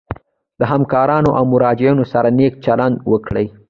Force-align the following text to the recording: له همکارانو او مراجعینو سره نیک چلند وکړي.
له 0.59 0.65
همکارانو 0.73 1.29
او 1.37 1.43
مراجعینو 1.53 2.03
سره 2.13 2.29
نیک 2.37 2.53
چلند 2.65 2.95
وکړي. 3.11 3.45